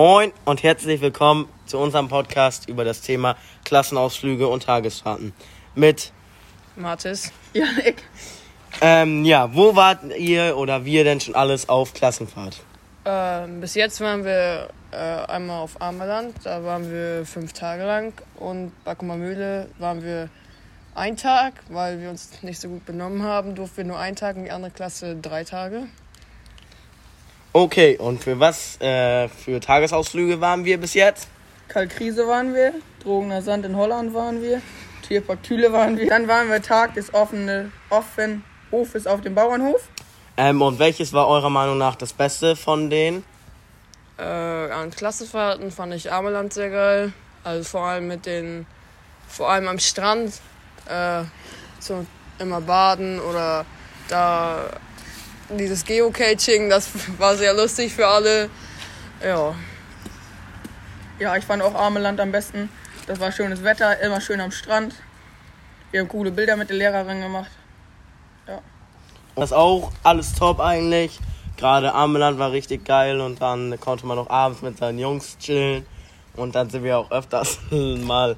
Moin 0.00 0.32
und 0.44 0.62
herzlich 0.62 1.00
willkommen 1.00 1.48
zu 1.66 1.76
unserem 1.76 2.06
Podcast 2.06 2.68
über 2.68 2.84
das 2.84 3.00
Thema 3.00 3.34
Klassenausflüge 3.64 4.46
und 4.46 4.62
Tagesfahrten 4.62 5.32
mit 5.74 6.12
Mathis. 6.76 7.32
Janik. 7.52 8.04
ähm, 8.80 9.24
ja, 9.24 9.52
wo 9.52 9.74
wart 9.74 10.16
ihr 10.16 10.56
oder 10.56 10.84
wir 10.84 11.02
denn 11.02 11.20
schon 11.20 11.34
alles 11.34 11.68
auf 11.68 11.94
Klassenfahrt? 11.94 12.60
Ähm, 13.06 13.60
bis 13.60 13.74
jetzt 13.74 14.00
waren 14.00 14.24
wir 14.24 14.68
äh, 14.92 14.96
einmal 14.96 15.62
auf 15.62 15.82
Amerland, 15.82 16.32
da 16.44 16.62
waren 16.62 16.88
wir 16.92 17.26
fünf 17.26 17.52
Tage 17.52 17.82
lang 17.82 18.12
und 18.36 18.70
Bakumer 18.84 19.16
Mühle 19.16 19.68
waren 19.80 20.04
wir 20.04 20.28
einen 20.94 21.16
Tag, 21.16 21.54
weil 21.70 22.00
wir 22.00 22.10
uns 22.10 22.40
nicht 22.44 22.60
so 22.60 22.68
gut 22.68 22.86
benommen 22.86 23.24
haben, 23.24 23.56
durften 23.56 23.78
wir 23.78 23.84
nur 23.86 23.98
einen 23.98 24.14
Tag 24.14 24.36
und 24.36 24.44
die 24.44 24.52
andere 24.52 24.70
Klasse 24.70 25.16
drei 25.16 25.42
Tage. 25.42 25.88
Okay, 27.52 27.96
und 27.98 28.22
für 28.22 28.38
was 28.38 28.80
äh, 28.80 29.28
für 29.28 29.60
Tagesausflüge 29.60 30.40
waren 30.40 30.64
wir 30.64 30.78
bis 30.78 30.94
jetzt? 30.94 31.28
Kalkrise 31.68 32.26
waren 32.28 32.54
wir, 32.54 32.74
Drogener 33.02 33.42
Sand 33.42 33.64
in 33.64 33.76
Holland 33.76 34.14
waren 34.14 34.42
wir, 34.42 34.60
Tierpark 35.06 35.42
Thüle 35.42 35.72
waren 35.72 35.96
wir. 35.96 36.08
Dann 36.08 36.28
waren 36.28 36.50
wir 36.50 36.60
Tag 36.62 36.94
des 36.94 37.12
offenen, 37.14 37.72
offen 37.90 38.44
Hofes 38.70 39.06
auf 39.06 39.22
dem 39.22 39.34
Bauernhof. 39.34 39.88
Ähm, 40.36 40.62
und 40.62 40.78
welches 40.78 41.12
war 41.12 41.26
eurer 41.26 41.50
Meinung 41.50 41.78
nach 41.78 41.96
das 41.96 42.12
Beste 42.12 42.54
von 42.54 42.90
denen? 42.90 43.24
Äh, 44.18 44.22
an 44.22 44.90
Klassenfahrten 44.90 45.70
fand 45.70 45.94
ich 45.94 46.12
Ameland 46.12 46.52
sehr 46.52 46.70
geil. 46.70 47.12
Also 47.44 47.64
vor 47.64 47.82
allem 47.82 48.08
mit 48.08 48.26
den, 48.26 48.66
vor 49.26 49.50
allem 49.50 49.68
am 49.68 49.78
Strand, 49.78 50.40
äh, 50.86 51.22
so 51.80 52.04
immer 52.38 52.60
baden 52.60 53.20
oder 53.20 53.64
da 54.08 54.70
dieses 55.50 55.84
Geocaching, 55.84 56.68
das 56.68 56.90
war 57.18 57.36
sehr 57.36 57.54
lustig 57.54 57.92
für 57.92 58.06
alle. 58.06 58.50
Ja. 59.24 59.54
Ja, 61.18 61.36
ich 61.36 61.44
fand 61.44 61.62
auch 61.62 61.74
Ameland 61.74 62.20
am 62.20 62.30
besten. 62.30 62.68
Das 63.06 63.18
war 63.20 63.32
schönes 63.32 63.64
Wetter, 63.64 64.00
immer 64.00 64.20
schön 64.20 64.40
am 64.40 64.50
Strand. 64.50 64.94
Wir 65.90 66.00
haben 66.00 66.08
coole 66.08 66.30
Bilder 66.30 66.56
mit 66.56 66.68
der 66.68 66.76
Lehrerin 66.76 67.20
gemacht. 67.20 67.50
Das 69.38 69.50
ist 69.50 69.56
auch 69.56 69.92
alles 70.02 70.34
top 70.34 70.58
eigentlich. 70.58 71.20
Gerade 71.56 71.94
Ameland 71.94 72.40
war 72.40 72.50
richtig 72.50 72.84
geil 72.84 73.20
und 73.20 73.40
dann 73.40 73.78
konnte 73.78 74.04
man 74.04 74.16
noch 74.16 74.30
abends 74.30 74.62
mit 74.62 74.78
seinen 74.78 74.98
Jungs 74.98 75.38
chillen. 75.38 75.86
Und 76.34 76.56
dann 76.56 76.70
sind 76.70 76.82
wir 76.82 76.98
auch 76.98 77.12
öfters 77.12 77.60
mal 77.70 78.36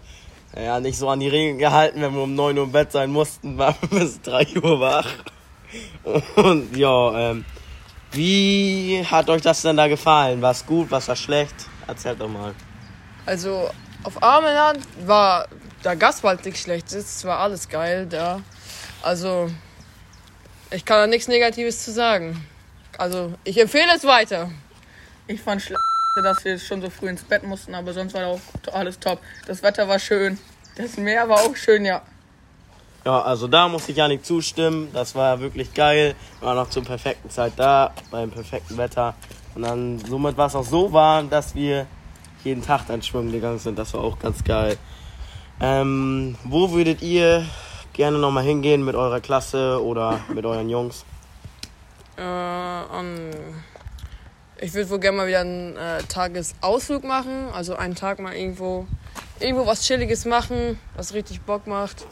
ja, 0.55 0.79
nicht 0.79 0.99
so 0.99 1.09
an 1.09 1.21
die 1.21 1.29
Regeln 1.29 1.57
gehalten, 1.57 2.03
wenn 2.03 2.15
wir 2.15 2.23
um 2.23 2.35
9 2.35 2.59
Uhr 2.59 2.65
im 2.65 2.73
Bett 2.73 2.93
sein 2.93 3.11
mussten, 3.11 3.57
waren 3.57 3.77
wir 3.91 4.01
bis 4.01 4.21
3 4.21 4.61
Uhr 4.63 4.79
wach. 4.81 5.07
Und 6.37 6.77
ja, 6.77 7.31
ähm, 7.31 7.45
wie 8.13 9.05
hat 9.09 9.29
euch 9.29 9.43
das 9.43 9.63
denn 9.63 9.77
da 9.77 9.87
gefallen? 9.89 10.43
War 10.43 10.51
es 10.51 10.67
gut, 10.67 10.91
was 10.91 11.09
war 11.09 11.17
schlecht? 11.17 11.55
Erzählt 11.87 12.21
doch 12.21 12.29
mal. 12.29 12.55
Also 13.27 13.71
auf 14.03 14.23
Ameland 14.23 14.81
war 15.07 15.47
der 15.85 15.97
Gastwald 15.97 16.45
nicht 16.45 16.59
schlecht. 16.59 16.93
Es 16.93 17.25
war 17.25 17.39
alles 17.39 17.69
geil 17.69 18.07
da. 18.07 18.41
Also 19.03 19.51
ich 20.71 20.85
kann 20.85 20.99
da 20.99 21.07
nichts 21.07 21.29
Negatives 21.29 21.85
zu 21.85 21.93
sagen. 21.93 22.47
Also 22.99 23.35
ich 23.45 23.61
empfehle 23.61 23.93
es 23.95 24.05
weiter. 24.05 24.51
Ich 25.27 25.41
fand 25.41 25.63
schlecht, 25.63 25.81
dass 26.17 26.45
wir 26.45 26.59
schon 26.59 26.83
so 26.83 26.91
früh 26.91 27.09
ins 27.09 27.23
Bett 27.23 27.45
mussten, 27.45 27.75
aber 27.75 27.93
sonst 27.93 28.15
war 28.15 28.27
auch 28.27 28.41
alles 28.73 28.99
top. 28.99 29.21
Das 29.47 29.63
Wetter 29.63 29.87
war 29.87 29.99
schön. 29.99 30.39
Das 30.77 30.97
Meer 30.97 31.29
war 31.29 31.41
auch 31.41 31.57
schön, 31.57 31.85
ja. 31.85 32.03
Ja, 33.05 33.23
also 33.23 33.49
da 33.49 33.69
muss 33.69 33.89
ich 33.89 33.97
ja 33.97 34.09
nicht 34.09 34.27
zustimmen. 34.27 34.89
Das 34.93 35.15
war 35.15 35.41
wirklich 35.41 35.73
geil. 35.73 36.15
War 36.41 36.55
noch 36.55 36.69
zur 36.69 36.85
perfekten 36.85 37.31
Zeit 37.31 37.55
da, 37.57 37.93
beim 38.11 38.31
perfekten 38.31 38.77
Wetter. 38.77 39.15
Und 39.55 39.63
dann 39.63 39.99
somit 39.99 40.37
war 40.37 40.49
es 40.49 40.55
auch 40.55 40.65
so 40.65 40.93
warm, 40.93 41.31
dass 41.31 41.55
wir 41.55 41.87
jeden 42.45 42.63
Tag 42.63 42.87
dann 42.89 43.03
schwimmen 43.03 43.33
gegangen 43.33 43.59
sind. 43.59 43.79
Das 43.79 43.95
war 43.95 44.03
auch 44.03 44.19
ganz 44.19 44.45
geil. 44.45 44.77
Ähm, 45.61 46.37
wo 46.45 46.73
würdet 46.73 47.03
ihr 47.03 47.45
gerne 47.93 48.19
nochmal 48.19 48.45
hingehen 48.45 48.85
mit 48.85 48.95
eurer 48.95 49.21
Klasse 49.21 49.83
oder 49.83 50.21
mit 50.33 50.45
euren 50.45 50.69
Jungs? 50.69 51.05
Äh, 52.17 52.23
um, 52.23 53.31
ich 54.61 54.75
würde 54.75 54.91
wohl 54.91 55.01
gerne 55.01 55.17
mal 55.17 55.27
wieder 55.27 55.41
einen 55.41 55.77
äh, 55.77 56.03
Tagesausflug 56.03 57.05
machen. 57.05 57.49
Also 57.53 57.77
einen 57.77 57.95
Tag 57.95 58.19
mal 58.19 58.35
irgendwo, 58.35 58.87
irgendwo 59.39 59.67
was 59.67 59.83
Chilliges 59.83 60.27
machen, 60.27 60.79
was 60.97 61.15
richtig 61.15 61.41
Bock 61.41 61.67
macht. 61.67 62.07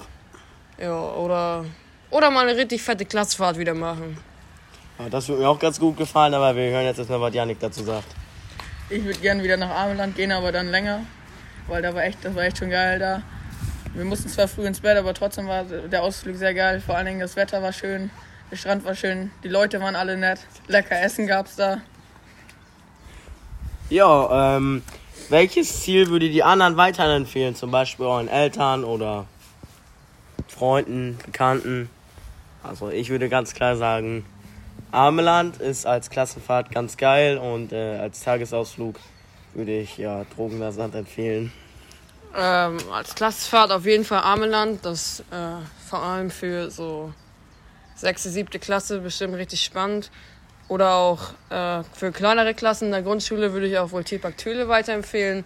Ja, 0.80 0.96
oder, 1.12 1.64
oder 2.10 2.30
mal 2.30 2.48
eine 2.48 2.56
richtig 2.56 2.82
fette 2.82 3.04
Klassfahrt 3.04 3.58
wieder 3.58 3.74
machen. 3.74 4.16
Ja, 4.98 5.08
das 5.08 5.28
würde 5.28 5.42
mir 5.42 5.48
auch 5.48 5.58
ganz 5.58 5.78
gut 5.78 5.96
gefallen, 5.96 6.34
aber 6.34 6.54
wir 6.54 6.70
hören 6.70 6.84
jetzt 6.84 6.98
erstmal, 6.98 7.20
was 7.20 7.34
Janik 7.34 7.58
dazu 7.60 7.82
sagt. 7.84 8.06
Ich 8.90 9.04
würde 9.04 9.18
gerne 9.18 9.42
wieder 9.42 9.56
nach 9.56 9.70
Ameland 9.70 10.16
gehen, 10.16 10.32
aber 10.32 10.52
dann 10.52 10.70
länger. 10.70 11.00
Weil 11.66 11.82
da 11.82 11.94
war 11.94 12.04
echt, 12.04 12.24
das 12.24 12.34
war 12.34 12.44
echt 12.44 12.58
schon 12.58 12.70
geil 12.70 12.98
da. 12.98 13.22
Wir 13.94 14.04
mussten 14.04 14.28
zwar 14.28 14.48
früh 14.48 14.66
ins 14.66 14.80
Bett, 14.80 14.96
aber 14.96 15.12
trotzdem 15.14 15.48
war 15.48 15.64
der 15.64 16.02
Ausflug 16.02 16.36
sehr 16.36 16.54
geil. 16.54 16.80
Vor 16.80 16.96
allen 16.96 17.06
Dingen 17.06 17.20
das 17.20 17.36
Wetter 17.36 17.62
war 17.62 17.72
schön, 17.72 18.10
der 18.50 18.56
Strand 18.56 18.84
war 18.84 18.94
schön, 18.94 19.30
die 19.42 19.48
Leute 19.48 19.80
waren 19.80 19.96
alle 19.96 20.16
nett, 20.16 20.40
lecker 20.68 21.00
Essen 21.00 21.26
gab's 21.26 21.56
da. 21.56 21.78
Ja, 23.90 24.56
ähm, 24.56 24.82
welches 25.28 25.80
Ziel 25.82 26.08
würde 26.08 26.28
die 26.28 26.42
anderen 26.42 26.76
weiterempfehlen? 26.76 27.54
Zum 27.54 27.70
Beispiel 27.70 28.06
euren 28.06 28.28
Eltern 28.28 28.84
oder 28.84 29.26
Freunden, 30.58 31.18
Bekannten? 31.24 31.88
Also 32.64 32.90
ich 32.90 33.10
würde 33.10 33.28
ganz 33.28 33.54
klar 33.54 33.76
sagen, 33.76 34.24
Ameland 34.90 35.58
ist 35.58 35.86
als 35.86 36.10
Klassenfahrt 36.10 36.72
ganz 36.72 36.96
geil 36.96 37.38
und 37.38 37.72
äh, 37.72 37.98
als 37.98 38.20
Tagesausflug 38.20 38.96
würde 39.54 39.78
ich 39.78 39.98
ja 39.98 40.24
Drogener 40.34 40.72
empfehlen. 40.94 41.52
Ähm, 42.36 42.78
als 42.92 43.14
Klassenfahrt 43.14 43.70
auf 43.70 43.86
jeden 43.86 44.04
Fall 44.04 44.22
Ameland. 44.22 44.84
Das 44.84 45.20
äh, 45.30 45.62
vor 45.88 46.02
allem 46.02 46.30
für 46.30 46.70
so 46.70 47.12
sechste, 47.94 48.28
siebte 48.30 48.58
Klasse 48.58 49.00
bestimmt 49.00 49.34
richtig 49.34 49.60
spannend. 49.60 50.10
Oder 50.68 50.94
auch 50.94 51.32
äh, 51.50 51.82
für 51.94 52.12
kleinere 52.12 52.54
Klassen 52.54 52.86
in 52.86 52.90
der 52.90 53.02
Grundschule 53.02 53.52
würde 53.52 53.66
ich 53.66 53.78
auch 53.78 53.92
wohl 53.92 54.04
Tierpark 54.04 54.36
Thüle 54.36 54.68
weiterempfehlen. 54.68 55.44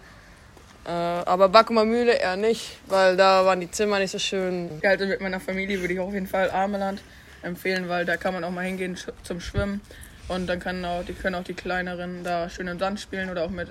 Äh, 0.85 0.89
aber 0.89 1.47
Backumer 1.49 1.85
Mühle 1.85 2.13
eher 2.13 2.35
nicht, 2.35 2.77
weil 2.87 3.15
da 3.15 3.45
waren 3.45 3.61
die 3.61 3.71
Zimmer 3.71 3.99
nicht 3.99 4.11
so 4.11 4.19
schön. 4.19 4.69
Ja, 4.81 4.91
also 4.91 5.05
mit 5.05 5.21
meiner 5.21 5.39
Familie 5.39 5.79
würde 5.79 5.93
ich 5.93 5.99
auf 5.99 6.13
jeden 6.13 6.27
Fall 6.27 6.51
Ameland 6.51 7.01
empfehlen, 7.41 7.87
weil 7.87 8.05
da 8.05 8.17
kann 8.17 8.33
man 8.33 8.43
auch 8.43 8.51
mal 8.51 8.65
hingehen 8.65 8.95
sch- 8.95 9.11
zum 9.23 9.39
Schwimmen. 9.39 9.81
Und 10.27 10.47
dann 10.47 10.59
können 10.59 10.83
auch, 10.85 11.03
die 11.05 11.13
können 11.13 11.35
auch 11.35 11.43
die 11.43 11.53
kleineren 11.53 12.23
da 12.23 12.49
schön 12.49 12.67
im 12.67 12.79
Sand 12.79 12.99
spielen 12.99 13.29
oder 13.29 13.43
auch 13.45 13.49
mit 13.49 13.67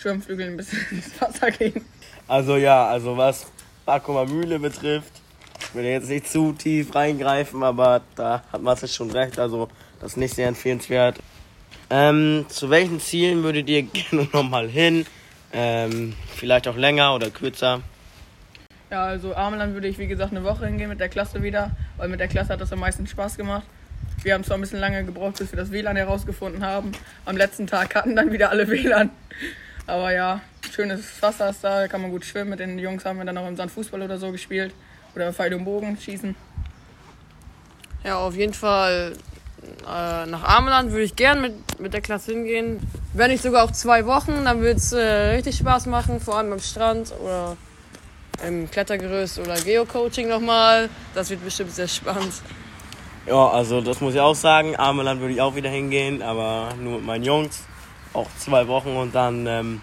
Schwimmflügeln 0.00 0.50
ein 0.52 0.56
bisschen 0.56 0.80
ins 0.90 1.20
Wasser 1.20 1.50
gehen. 1.50 1.84
Also 2.26 2.56
ja, 2.56 2.86
also 2.88 3.16
was 3.16 3.46
Bakumer 3.84 4.24
Mühle 4.24 4.58
betrifft, 4.58 5.12
ich 5.60 5.74
will 5.74 5.84
jetzt 5.84 6.08
nicht 6.08 6.26
zu 6.28 6.52
tief 6.52 6.94
reingreifen, 6.94 7.62
aber 7.62 8.00
da 8.16 8.42
hat 8.52 8.62
Matze 8.62 8.88
schon 8.88 9.10
recht, 9.10 9.38
also 9.38 9.68
das 10.00 10.12
ist 10.12 10.16
nicht 10.16 10.34
sehr 10.34 10.48
empfehlenswert. 10.48 11.18
Ähm, 11.90 12.46
zu 12.48 12.70
welchen 12.70 13.00
Zielen 13.00 13.42
würdet 13.42 13.68
ihr 13.68 13.82
gerne 13.82 14.28
nochmal 14.32 14.68
hin? 14.68 15.04
Ähm, 15.52 16.14
vielleicht 16.36 16.68
auch 16.68 16.76
länger 16.76 17.14
oder 17.14 17.30
kürzer? 17.30 17.82
Ja, 18.90 19.04
also 19.04 19.34
Ameland 19.34 19.74
würde 19.74 19.88
ich 19.88 19.98
wie 19.98 20.06
gesagt 20.06 20.32
eine 20.32 20.44
Woche 20.44 20.66
hingehen 20.66 20.88
mit 20.88 21.00
der 21.00 21.08
Klasse 21.08 21.42
wieder, 21.42 21.70
weil 21.96 22.08
mit 22.08 22.20
der 22.20 22.28
Klasse 22.28 22.52
hat 22.52 22.60
das 22.60 22.72
am 22.72 22.80
meisten 22.80 23.06
Spaß 23.06 23.36
gemacht. 23.36 23.64
Wir 24.22 24.34
haben 24.34 24.44
zwar 24.44 24.58
ein 24.58 24.60
bisschen 24.60 24.80
lange 24.80 25.04
gebraucht, 25.04 25.38
bis 25.38 25.52
wir 25.52 25.56
das 25.56 25.70
WLAN 25.70 25.96
herausgefunden 25.96 26.64
haben. 26.64 26.92
Am 27.24 27.36
letzten 27.36 27.66
Tag 27.66 27.94
hatten 27.94 28.16
dann 28.16 28.32
wieder 28.32 28.50
alle 28.50 28.68
WLAN. 28.68 29.10
Aber 29.86 30.12
ja, 30.12 30.40
schönes 30.70 31.22
Wasser 31.22 31.50
ist 31.50 31.64
da, 31.64 31.80
da 31.80 31.88
kann 31.88 32.02
man 32.02 32.10
gut 32.10 32.24
schwimmen. 32.24 32.50
Mit 32.50 32.60
den 32.60 32.78
Jungs 32.78 33.04
haben 33.04 33.18
wir 33.18 33.24
dann 33.24 33.38
auch 33.38 33.48
im 33.48 33.56
Sand 33.56 33.70
Fußball 33.70 34.02
oder 34.02 34.18
so 34.18 34.30
gespielt. 34.30 34.74
Oder 35.14 35.32
Pfeil 35.32 35.54
und 35.54 35.64
Bogen 35.64 35.96
schießen. 35.96 36.36
Ja, 38.04 38.18
auf 38.18 38.36
jeden 38.36 38.54
Fall 38.54 39.14
äh, 39.62 40.26
nach 40.26 40.44
Ameland 40.44 40.90
würde 40.90 41.04
ich 41.04 41.16
gern 41.16 41.40
mit, 41.40 41.80
mit 41.80 41.92
der 41.92 42.00
Klasse 42.00 42.32
hingehen. 42.32 42.80
Wenn 43.12 43.30
nicht 43.30 43.42
sogar 43.42 43.64
auch 43.64 43.72
zwei 43.72 44.06
Wochen, 44.06 44.44
dann 44.44 44.60
würde 44.60 44.76
es 44.76 44.92
äh, 44.92 45.00
richtig 45.34 45.56
Spaß 45.56 45.86
machen, 45.86 46.20
vor 46.20 46.36
allem 46.36 46.52
am 46.52 46.60
Strand 46.60 47.12
oder 47.22 47.56
im 48.46 48.70
Klettergerüst 48.70 49.38
oder 49.38 49.54
Geocoaching 49.56 50.28
nochmal. 50.28 50.88
Das 51.14 51.30
wird 51.30 51.44
bestimmt 51.44 51.72
sehr 51.72 51.88
spannend. 51.88 52.32
Ja, 53.26 53.48
also 53.48 53.80
das 53.80 54.00
muss 54.00 54.14
ich 54.14 54.20
auch 54.20 54.34
sagen. 54.34 54.76
Ameland 54.76 55.20
würde 55.20 55.34
ich 55.34 55.40
auch 55.40 55.54
wieder 55.54 55.68
hingehen, 55.68 56.22
aber 56.22 56.70
nur 56.80 56.96
mit 56.96 57.06
meinen 57.06 57.24
Jungs. 57.24 57.64
Auch 58.12 58.28
zwei 58.38 58.66
Wochen 58.66 58.96
und 58.96 59.14
dann 59.14 59.46
ähm, 59.46 59.82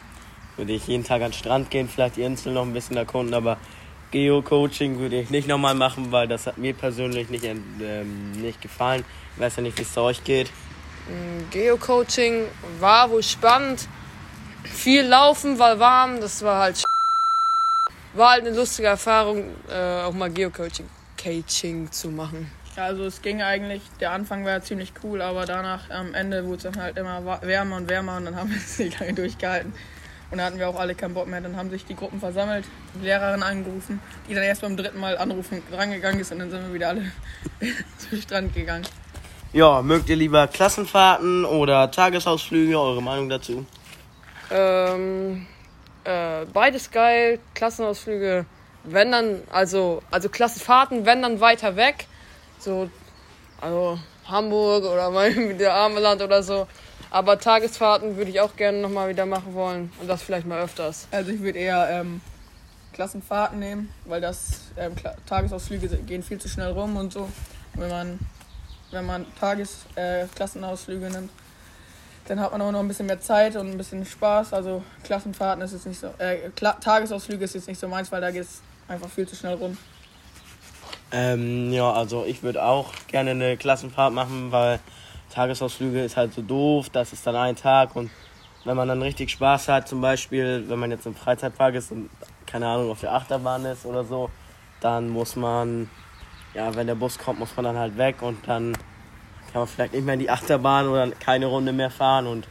würde 0.58 0.74
ich 0.74 0.88
jeden 0.88 1.04
Tag 1.04 1.22
an 1.22 1.30
den 1.30 1.34
Strand 1.34 1.70
gehen, 1.70 1.88
vielleicht 1.88 2.18
die 2.18 2.24
Insel 2.24 2.54
noch 2.54 2.64
ein 2.64 2.74
bisschen 2.74 2.98
erkunden, 2.98 3.34
aber 3.34 3.58
Geo-Coaching 4.12 5.00
würde 5.00 5.20
ich 5.20 5.30
nicht 5.30 5.48
nochmal 5.48 5.76
machen, 5.76 6.12
weil 6.12 6.28
das 6.28 6.48
hat 6.48 6.58
mir 6.58 6.74
persönlich 6.74 7.30
nicht, 7.30 7.44
ähm, 7.44 8.32
nicht 8.34 8.62
gefallen. 8.62 9.04
Ich 9.36 9.42
weiß 9.42 9.58
ja 9.58 9.64
nicht, 9.64 9.78
wie 9.78 9.84
es 9.84 9.98
euch 9.98 10.24
geht. 10.24 10.50
Geocoaching 11.52 12.46
war 12.80 13.10
wohl 13.10 13.24
spannend. 13.24 13.88
Viel 14.64 15.04
laufen, 15.04 15.58
war 15.60 15.80
warm, 15.80 16.20
das 16.20 16.42
war 16.44 16.60
halt 16.60 16.84
war 18.14 18.32
halt 18.32 18.48
eine 18.48 18.56
lustige 18.56 18.88
Erfahrung, 18.88 19.44
äh, 19.70 20.02
auch 20.02 20.14
mal 20.14 20.30
Geocoaching 20.30 20.90
Coaching 21.22 21.92
zu 21.92 22.10
machen. 22.10 22.52
Ja, 22.76 22.86
also 22.86 23.06
es 23.06 23.22
ging 23.22 23.42
eigentlich, 23.42 23.82
der 24.00 24.12
Anfang 24.12 24.44
war 24.44 24.52
ja 24.52 24.62
ziemlich 24.62 24.94
cool, 25.04 25.22
aber 25.22 25.46
danach 25.46 25.90
am 25.90 26.14
Ende 26.14 26.46
wurde 26.46 26.58
es 26.58 26.64
dann 26.64 26.78
halt 26.78 26.98
immer 26.98 27.42
wärmer 27.42 27.78
und 27.78 27.90
wärmer 27.90 28.18
und 28.18 28.26
dann 28.26 28.36
haben 28.36 28.50
wir 28.50 28.58
es 28.66 28.80
nicht 28.80 29.00
lange 29.00 29.14
durchgehalten. 29.14 29.74
Und 30.30 30.38
dann 30.38 30.48
hatten 30.48 30.60
wir 30.60 30.68
auch 30.68 30.80
alle 30.80 30.94
keinen 30.94 31.14
Bock 31.14 31.28
mehr. 31.28 31.40
Dann 31.40 31.56
haben 31.56 31.70
sich 31.70 31.86
die 31.86 31.96
Gruppen 31.96 32.20
versammelt, 32.20 32.66
die 32.96 33.06
Lehrerin 33.06 33.44
angerufen, 33.44 34.02
die 34.28 34.34
dann 34.34 34.44
erst 34.44 34.62
beim 34.62 34.76
dritten 34.76 35.00
Mal 35.00 35.18
anrufen 35.18 35.64
rangegangen 35.72 36.20
ist 36.20 36.32
und 36.32 36.40
dann 36.40 36.52
sind 36.52 36.68
wir 36.68 36.74
wieder 36.74 36.90
alle 36.90 37.12
zum 37.98 38.22
Strand 38.22 38.54
gegangen. 38.54 38.86
Ja, 39.54 39.82
mögt 39.82 40.10
ihr 40.10 40.18
lieber 40.18 40.48
Klassenfahrten 40.48 41.46
oder 41.46 41.90
Tagesausflüge? 41.90 42.78
Eure 42.78 43.02
Meinung 43.02 43.30
dazu? 43.30 43.66
Ähm, 44.52 45.48
äh, 46.04 46.46
beides 46.52 46.92
geil. 46.92 47.40
Klassenausflüge, 47.54 48.46
wenn 48.84 49.12
dann, 49.12 49.42
also, 49.50 50.02
also 50.12 50.28
Klassenfahrten, 50.28 51.06
wenn 51.06 51.22
dann 51.22 51.40
weiter 51.40 51.78
weg. 51.78 52.08
So, 52.60 52.90
also 53.62 53.98
Hamburg 54.26 54.84
oder 54.84 55.10
mal 55.12 55.34
wieder 55.36 55.74
Armeland 55.74 56.22
oder 56.22 56.44
so. 56.44 56.68
Aber 57.18 57.40
Tagesfahrten 57.40 58.16
würde 58.16 58.30
ich 58.30 58.42
auch 58.42 58.56
gerne 58.56 58.78
nochmal 58.78 59.10
wieder 59.10 59.26
machen 59.26 59.56
wollen. 59.56 59.92
Und 60.00 60.08
das 60.08 60.22
vielleicht 60.22 60.46
mal 60.46 60.62
öfters. 60.62 61.08
Also 61.10 61.32
ich 61.32 61.42
würde 61.42 61.58
eher 61.58 61.90
ähm, 61.90 62.22
Klassenfahrten 62.94 63.58
nehmen, 63.58 63.92
weil 64.06 64.22
das 64.22 64.70
ähm, 64.78 64.94
Tagesausflüge 65.26 65.88
gehen 66.04 66.22
viel 66.22 66.38
zu 66.38 66.48
schnell 66.48 66.74
rum 66.74 66.96
und 66.96 67.12
so. 67.12 67.28
Wenn 67.74 67.90
man, 67.90 68.20
wenn 68.92 69.08
man 69.08 69.26
Tagesklassenausflüge 69.40 71.08
äh, 71.08 71.10
nimmt, 71.10 71.32
dann 72.28 72.40
hat 72.40 72.52
man 72.52 72.62
auch 72.62 72.72
noch 72.72 72.82
ein 72.82 72.88
bisschen 72.88 73.08
mehr 73.08 73.20
Zeit 73.20 73.56
und 73.56 73.72
ein 73.72 73.80
bisschen 73.80 74.06
Spaß. 74.06 74.54
Also 74.54 74.84
Klassenfahrten 75.04 75.64
ist 75.64 75.74
jetzt 75.74 75.88
nicht 75.88 76.00
so, 76.00 76.14
äh, 76.20 76.52
Tagesausflüge 76.54 77.46
ist 77.46 77.56
jetzt 77.56 77.68
nicht 77.68 77.80
so 77.80 77.88
meins, 77.88 78.12
weil 78.12 78.22
da 78.22 78.30
geht 78.30 78.44
es 78.44 78.62
einfach 78.88 79.10
viel 79.10 79.28
zu 79.28 79.36
schnell 79.36 79.56
rum. 79.56 79.76
Ähm, 81.12 81.74
ja, 81.74 81.92
also 81.92 82.26
ich 82.26 82.44
würde 82.44 82.64
auch 82.64 82.94
gerne 83.08 83.32
eine 83.32 83.58
Klassenfahrt 83.58 84.14
machen, 84.14 84.52
weil 84.52 84.80
Tagesausflüge 85.30 86.04
ist 86.04 86.18
halt 86.18 86.34
so 86.34 86.42
doof, 86.42 86.90
das 86.90 87.14
ist 87.14 87.26
dann 87.26 87.36
ein 87.36 87.56
Tag 87.56 87.96
und 87.96 88.10
wenn 88.66 88.76
man 88.76 88.88
dann 88.88 89.02
richtig 89.02 89.32
Spaß 89.32 89.70
hat, 89.70 89.88
zum 89.88 90.02
Beispiel, 90.02 90.66
wenn 90.68 90.80
man 90.80 90.92
jetzt 90.92 91.06
im 91.06 91.16
Freizeitpark 91.16 91.76
ist 91.76 91.92
und 91.92 92.10
keine 92.46 92.68
Ahnung 92.68 92.92
auf 92.92 93.00
der 93.00 93.14
Achterbahn 93.14 93.66
ist 93.66 93.86
oder 93.86 94.04
so, 94.04 94.30
dann 94.82 95.10
muss 95.10 95.36
man, 95.36 95.90
ja, 96.54 96.76
wenn 96.76 96.88
der 96.88 96.96
Bus 96.96 97.18
kommt, 97.18 97.40
muss 97.40 97.56
man 97.56 97.66
dann 97.66 97.78
halt 97.78 97.98
weg 97.98 98.22
und 98.22 98.48
dann 98.48 98.74
kann 99.52 99.62
man 99.62 99.68
vielleicht 99.68 99.94
nicht 99.94 100.06
mehr 100.06 100.16
in 100.16 100.20
die 100.20 100.30
Achterbahn 100.30 100.88
oder 100.88 101.10
keine 101.12 101.46
Runde 101.46 101.72
mehr 101.72 101.90
fahren 101.90 102.28
und 102.28 102.48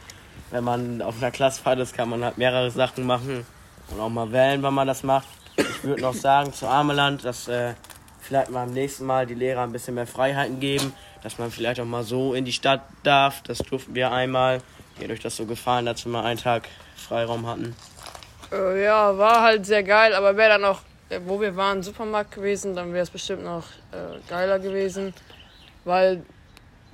wenn 0.51 0.63
man 0.63 1.01
auf 1.01 1.17
einer 1.17 1.31
Klassenfahrt 1.31 1.79
ist, 1.79 1.95
kann 1.95 2.09
man 2.09 2.23
halt 2.23 2.37
mehrere 2.37 2.71
Sachen 2.71 3.05
machen 3.05 3.45
und 3.89 3.99
auch 3.99 4.09
mal 4.09 4.31
wählen, 4.31 4.61
wann 4.63 4.73
man 4.73 4.87
das 4.87 5.03
macht. 5.03 5.27
Ich 5.57 5.83
würde 5.83 6.01
noch 6.01 6.13
sagen 6.13 6.53
zu 6.53 6.67
Ameland, 6.67 7.25
dass 7.25 7.47
äh, 7.47 7.73
vielleicht 8.19 8.51
mal 8.51 8.63
am 8.63 8.73
nächsten 8.73 9.05
Mal 9.05 9.25
die 9.25 9.33
Lehrer 9.33 9.61
ein 9.61 9.71
bisschen 9.71 9.95
mehr 9.95 10.07
Freiheiten 10.07 10.59
geben, 10.59 10.93
dass 11.23 11.37
man 11.37 11.51
vielleicht 11.51 11.79
auch 11.79 11.85
mal 11.85 12.03
so 12.03 12.33
in 12.33 12.45
die 12.45 12.51
Stadt 12.51 12.81
darf. 13.03 13.41
Das 13.43 13.59
durften 13.59 13.95
wir 13.95 14.11
einmal. 14.11 14.61
Mir 14.97 15.05
hat 15.05 15.11
euch 15.11 15.19
das 15.19 15.35
so 15.35 15.45
gefallen, 15.45 15.85
dass 15.85 16.05
wir 16.05 16.11
mal 16.11 16.23
einen 16.23 16.39
Tag 16.39 16.67
Freiraum 16.95 17.45
hatten. 17.47 17.75
Äh, 18.51 18.83
ja, 18.83 19.17
war 19.17 19.41
halt 19.41 19.65
sehr 19.65 19.83
geil, 19.83 20.13
aber 20.15 20.37
wäre 20.37 20.49
dann 20.49 20.65
auch, 20.65 20.81
äh, 21.09 21.19
wo 21.25 21.39
wir 21.39 21.55
waren, 21.55 21.83
Supermarkt 21.83 22.33
gewesen, 22.33 22.75
dann 22.75 22.93
wäre 22.93 23.03
es 23.03 23.09
bestimmt 23.09 23.43
noch 23.43 23.65
äh, 23.91 24.19
geiler 24.29 24.59
gewesen. 24.59 25.13
Weil 25.85 26.23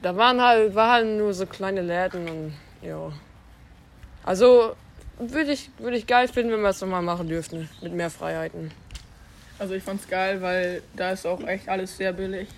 da 0.02 0.16
waren 0.16 0.42
halt, 0.42 0.76
war 0.76 0.92
halt 0.92 1.08
nur 1.08 1.34
so 1.34 1.46
kleine 1.46 1.82
Läden 1.82 2.28
und 2.28 2.54
ja. 2.82 3.12
Also 4.24 4.76
würde 5.18 5.52
ich, 5.52 5.70
würd 5.78 5.96
ich 5.96 6.08
geil 6.08 6.28
finden, 6.28 6.54
wenn 6.54 6.62
wir 6.62 6.70
es 6.70 6.82
nochmal 6.82 7.02
machen 7.02 7.28
dürften, 7.28 7.70
mit 7.82 7.94
mehr 7.94 8.10
Freiheiten. 8.10 8.72
Also 9.60 9.76
ich 9.76 9.84
fand's 9.84 10.08
geil, 10.08 10.42
weil 10.42 10.82
da 10.96 11.12
ist 11.12 11.26
auch 11.26 11.42
echt 11.46 11.70
alles 11.70 11.96
sehr 11.96 12.14
billig. 12.14 12.50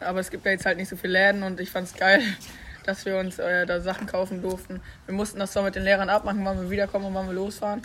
Aber 0.00 0.20
es 0.20 0.30
gibt 0.30 0.44
ja 0.44 0.52
jetzt 0.52 0.64
halt 0.64 0.78
nicht 0.78 0.88
so 0.88 0.96
viele 0.96 1.14
Läden 1.14 1.42
und 1.42 1.60
ich 1.60 1.70
fand's 1.70 1.94
geil, 1.94 2.22
dass 2.86 3.04
wir 3.04 3.18
uns 3.18 3.38
äh, 3.38 3.66
da 3.66 3.80
Sachen 3.80 4.06
kaufen 4.06 4.42
durften. 4.42 4.80
Wir 5.06 5.14
mussten 5.14 5.38
das 5.38 5.52
zwar 5.52 5.62
mit 5.62 5.74
den 5.74 5.84
Lehrern 5.84 6.08
abmachen, 6.08 6.44
wann 6.44 6.60
wir 6.60 6.70
wiederkommen 6.70 7.06
und 7.06 7.14
wann 7.14 7.26
wir 7.26 7.34
losfahren. 7.34 7.82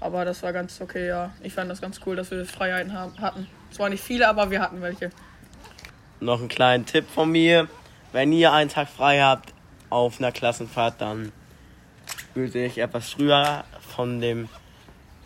Aber 0.00 0.24
das 0.24 0.42
war 0.42 0.52
ganz 0.52 0.80
okay, 0.80 1.08
ja. 1.08 1.32
Ich 1.42 1.54
fand 1.54 1.70
das 1.70 1.80
ganz 1.80 2.00
cool, 2.06 2.16
dass 2.16 2.30
wir 2.30 2.44
Freiheiten 2.44 2.92
haben, 2.92 3.18
hatten. 3.20 3.46
Zwar 3.70 3.88
nicht 3.88 4.02
viele, 4.02 4.28
aber 4.28 4.50
wir 4.50 4.60
hatten 4.60 4.80
welche. 4.82 5.10
Noch 6.20 6.38
einen 6.38 6.48
kleinen 6.48 6.86
Tipp 6.86 7.08
von 7.08 7.30
mir. 7.30 7.68
Wenn 8.12 8.32
ihr 8.32 8.52
einen 8.52 8.70
Tag 8.70 8.88
frei 8.88 9.20
habt 9.20 9.52
auf 9.90 10.18
einer 10.18 10.30
Klassenfahrt, 10.30 11.00
dann 11.00 11.32
würde 12.34 12.64
ich 12.64 12.78
etwas 12.78 13.10
früher 13.10 13.64
von 13.94 14.20
dem 14.20 14.48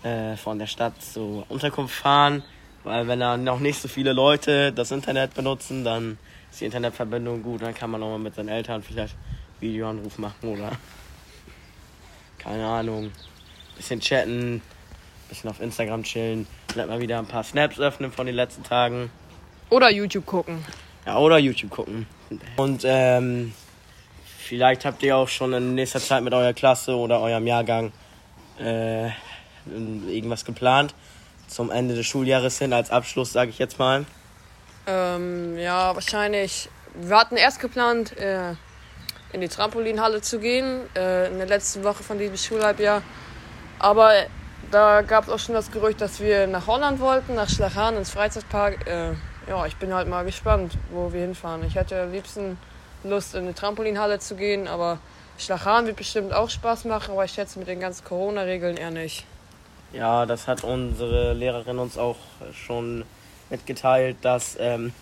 äh, 0.02 0.36
von 0.36 0.58
der 0.58 0.66
Stadt 0.66 1.02
zur 1.02 1.50
Unterkunft 1.50 1.94
fahren 1.94 2.42
weil 2.88 3.06
wenn 3.06 3.20
da 3.20 3.36
noch 3.36 3.60
nicht 3.60 3.80
so 3.80 3.86
viele 3.86 4.14
Leute 4.14 4.72
das 4.72 4.90
Internet 4.90 5.34
benutzen, 5.34 5.84
dann 5.84 6.16
ist 6.50 6.62
die 6.62 6.64
Internetverbindung 6.64 7.42
gut. 7.42 7.60
Dann 7.60 7.74
kann 7.74 7.90
man 7.90 8.02
auch 8.02 8.08
mal 8.08 8.18
mit 8.18 8.34
seinen 8.34 8.48
Eltern 8.48 8.82
vielleicht 8.82 9.14
Videoanruf 9.60 10.16
machen 10.16 10.48
oder 10.48 10.72
keine 12.38 12.66
Ahnung, 12.66 13.12
bisschen 13.76 14.00
chatten, 14.00 14.62
bisschen 15.28 15.50
auf 15.50 15.60
Instagram 15.60 16.02
chillen, 16.02 16.46
vielleicht 16.72 16.88
mal 16.88 17.00
wieder 17.00 17.18
ein 17.18 17.26
paar 17.26 17.44
Snaps 17.44 17.78
öffnen 17.78 18.10
von 18.10 18.24
den 18.24 18.34
letzten 18.34 18.62
Tagen. 18.62 19.10
Oder 19.68 19.90
YouTube 19.90 20.24
gucken. 20.24 20.64
Ja, 21.04 21.18
oder 21.18 21.36
YouTube 21.36 21.70
gucken. 21.70 22.06
Und 22.56 22.84
ähm, 22.86 23.52
vielleicht 24.38 24.86
habt 24.86 25.02
ihr 25.02 25.14
auch 25.14 25.28
schon 25.28 25.52
in 25.52 25.74
nächster 25.74 26.00
Zeit 26.00 26.22
mit 26.22 26.32
eurer 26.32 26.54
Klasse 26.54 26.96
oder 26.96 27.20
eurem 27.20 27.46
Jahrgang 27.46 27.92
äh, 28.58 29.10
irgendwas 29.66 30.46
geplant 30.46 30.94
zum 31.48 31.70
Ende 31.70 31.94
des 31.94 32.06
Schuljahres 32.06 32.58
hin 32.58 32.72
als 32.72 32.90
Abschluss, 32.90 33.32
sage 33.32 33.50
ich 33.50 33.58
jetzt 33.58 33.78
mal? 33.78 34.04
Ähm, 34.86 35.58
ja, 35.58 35.94
wahrscheinlich. 35.94 36.68
Wir 36.94 37.16
hatten 37.16 37.36
erst 37.36 37.60
geplant, 37.60 38.16
äh, 38.16 38.54
in 39.32 39.40
die 39.40 39.48
Trampolinhalle 39.48 40.22
zu 40.22 40.38
gehen, 40.38 40.80
äh, 40.96 41.28
in 41.28 41.38
der 41.38 41.46
letzten 41.46 41.84
Woche 41.84 42.02
von 42.02 42.18
diesem 42.18 42.36
Schulhalbjahr. 42.36 43.02
Aber 43.78 44.12
da 44.70 45.02
gab 45.02 45.24
es 45.24 45.30
auch 45.30 45.38
schon 45.38 45.54
das 45.54 45.70
Gerücht, 45.70 46.00
dass 46.00 46.20
wir 46.20 46.46
nach 46.46 46.66
Holland 46.66 47.00
wollten, 47.00 47.34
nach 47.34 47.48
Schlachan 47.48 47.96
ins 47.96 48.10
Freizeitpark. 48.10 48.86
Äh, 48.86 49.12
ja, 49.48 49.66
ich 49.66 49.76
bin 49.76 49.94
halt 49.94 50.08
mal 50.08 50.24
gespannt, 50.24 50.72
wo 50.90 51.12
wir 51.12 51.20
hinfahren. 51.20 51.64
Ich 51.66 51.74
hätte 51.74 52.02
am 52.02 52.12
liebsten 52.12 52.58
Lust, 53.04 53.34
in 53.34 53.46
die 53.46 53.52
Trampolinhalle 53.52 54.18
zu 54.18 54.34
gehen, 54.34 54.66
aber 54.66 54.98
Schlachan 55.38 55.86
wird 55.86 55.96
bestimmt 55.96 56.32
auch 56.32 56.50
Spaß 56.50 56.84
machen, 56.84 57.12
aber 57.12 57.24
ich 57.24 57.32
schätze 57.32 57.58
mit 57.58 57.68
den 57.68 57.80
ganzen 57.80 58.04
Corona-Regeln 58.04 58.76
eher 58.76 58.90
nicht. 58.90 59.24
Ja, 59.92 60.26
das 60.26 60.46
hat 60.46 60.64
unsere 60.64 61.32
Lehrerin 61.32 61.78
uns 61.78 61.96
auch 61.96 62.16
schon 62.52 63.04
mitgeteilt, 63.50 64.16
dass 64.22 64.56
ähm, 64.60 64.92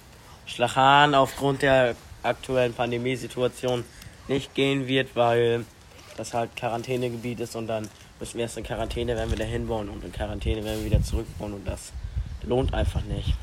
Schlachan 0.47 1.14
aufgrund 1.14 1.62
der 1.62 1.97
aktuellen 2.23 2.73
Pandemiesituation 2.73 3.85
nicht 4.28 4.55
gehen 4.55 4.87
wird, 4.87 5.16
weil 5.16 5.64
das 6.16 6.35
halt 6.35 6.55
Quarantänegebiet 6.57 7.40
ist 7.40 7.57
und 7.57 7.66
dann 7.66 7.88
müssen 8.19 8.35
wir 8.35 8.43
erst 8.43 8.57
in 8.57 8.64
Quarantäne, 8.64 9.16
wenn 9.16 9.31
wir 9.31 9.37
da 9.37 9.45
hinbauen 9.45 9.88
und 9.88 10.05
in 10.05 10.12
Quarantäne, 10.12 10.64
wenn 10.64 10.78
wir 10.78 10.85
wieder 10.85 11.02
zurückbauen 11.02 11.52
und 11.52 11.66
das 11.66 11.93
lohnt 12.43 12.73
einfach 12.73 13.02
nicht. 13.02 13.35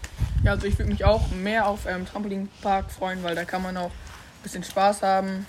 Ja, 0.44 0.52
also 0.52 0.68
ich 0.68 0.78
würde 0.78 0.92
mich 0.92 1.06
auch 1.06 1.30
mehr 1.30 1.68
auf 1.68 1.86
ähm, 1.86 2.06
Trampolinpark 2.06 2.92
freuen, 2.92 3.24
weil 3.24 3.36
da 3.36 3.46
kann 3.46 3.62
man 3.62 3.78
auch 3.78 3.92
ein 3.92 4.44
bisschen 4.44 4.64
Spaß 4.64 5.02
haben, 5.04 5.46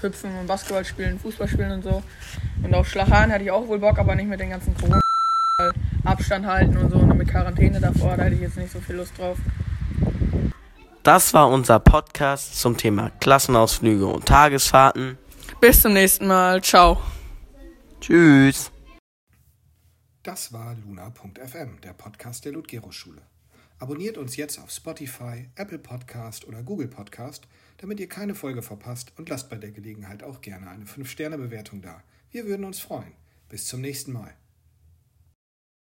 hüpfen 0.00 0.36
und 0.38 0.46
Basketball 0.46 0.84
spielen, 0.84 1.18
Fußball 1.18 1.48
spielen 1.48 1.72
und 1.72 1.84
so. 1.84 2.02
Und 2.62 2.74
auf 2.74 2.88
Schlachan 2.88 3.30
hätte 3.30 3.44
ich 3.44 3.50
auch 3.50 3.66
wohl 3.66 3.78
Bock, 3.78 3.98
aber 3.98 4.14
nicht 4.14 4.28
mit 4.28 4.40
den 4.40 4.50
ganzen 4.50 4.74
Corona. 4.76 5.03
Abstand 6.04 6.46
halten 6.46 6.76
und 6.76 6.90
so 6.90 6.98
und 6.98 7.16
mit 7.16 7.28
Quarantäne 7.28 7.80
davor, 7.80 8.16
da 8.16 8.24
hätte 8.24 8.34
ich 8.34 8.42
jetzt 8.42 8.56
nicht 8.56 8.72
so 8.72 8.80
viel 8.80 8.96
Lust 8.96 9.16
drauf. 9.18 9.38
Das 11.02 11.34
war 11.34 11.48
unser 11.48 11.80
Podcast 11.80 12.58
zum 12.58 12.76
Thema 12.76 13.10
Klassenausflüge 13.20 14.06
und 14.06 14.26
Tagesfahrten. 14.26 15.18
Bis 15.60 15.82
zum 15.82 15.92
nächsten 15.92 16.26
Mal. 16.26 16.62
Ciao. 16.62 17.00
Tschüss. 18.00 18.70
Das 20.22 20.52
war 20.52 20.74
luna.fm, 20.74 21.80
der 21.82 21.92
Podcast 21.92 22.44
der 22.46 22.52
Ludgero-Schule. 22.52 23.20
Abonniert 23.78 24.16
uns 24.16 24.36
jetzt 24.36 24.58
auf 24.58 24.70
Spotify, 24.70 25.50
Apple 25.56 25.78
Podcast 25.78 26.46
oder 26.46 26.62
Google 26.62 26.88
Podcast, 26.88 27.46
damit 27.76 28.00
ihr 28.00 28.08
keine 28.08 28.34
Folge 28.34 28.62
verpasst 28.62 29.12
und 29.18 29.28
lasst 29.28 29.50
bei 29.50 29.56
der 29.56 29.72
Gelegenheit 29.72 30.22
auch 30.22 30.40
gerne 30.40 30.70
eine 30.70 30.86
5-Sterne-Bewertung 30.86 31.82
da. 31.82 32.02
Wir 32.30 32.46
würden 32.46 32.64
uns 32.64 32.80
freuen. 32.80 33.12
Bis 33.50 33.66
zum 33.66 33.82
nächsten 33.82 34.12
Mal. 34.12 34.34